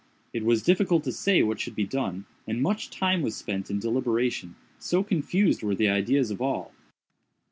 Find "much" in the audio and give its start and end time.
2.59-2.89